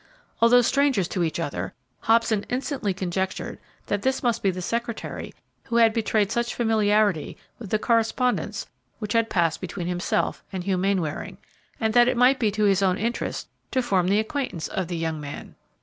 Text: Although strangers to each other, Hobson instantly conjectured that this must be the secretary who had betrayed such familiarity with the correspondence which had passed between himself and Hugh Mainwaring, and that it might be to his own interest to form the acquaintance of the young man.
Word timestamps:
Although 0.41 0.63
strangers 0.63 1.07
to 1.09 1.21
each 1.23 1.39
other, 1.39 1.75
Hobson 1.99 2.43
instantly 2.49 2.91
conjectured 2.91 3.59
that 3.85 4.01
this 4.01 4.23
must 4.23 4.41
be 4.41 4.49
the 4.49 4.59
secretary 4.59 5.31
who 5.65 5.75
had 5.75 5.93
betrayed 5.93 6.31
such 6.31 6.55
familiarity 6.55 7.37
with 7.59 7.69
the 7.69 7.77
correspondence 7.77 8.65
which 8.97 9.13
had 9.13 9.29
passed 9.29 9.61
between 9.61 9.85
himself 9.85 10.43
and 10.51 10.63
Hugh 10.63 10.79
Mainwaring, 10.79 11.37
and 11.79 11.93
that 11.93 12.07
it 12.07 12.17
might 12.17 12.39
be 12.39 12.49
to 12.49 12.63
his 12.63 12.81
own 12.81 12.97
interest 12.97 13.47
to 13.69 13.83
form 13.83 14.07
the 14.07 14.17
acquaintance 14.19 14.67
of 14.67 14.87
the 14.87 14.97
young 14.97 15.19
man. 15.21 15.53